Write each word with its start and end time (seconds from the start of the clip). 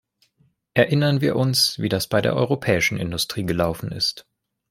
Erinnern 0.73 1.21
wir 1.21 1.35
uns, 1.35 1.77
wie 1.77 1.87
das 1.87 2.07
bei 2.07 2.21
der 2.21 2.35
europäischen 2.35 2.97
Industrie 2.97 3.45
gelaufen 3.45 3.91
ist. 3.91 4.25